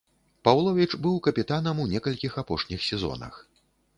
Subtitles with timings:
[0.47, 3.33] Паўловіч быў капітанам у некалькіх апошніх сезонах.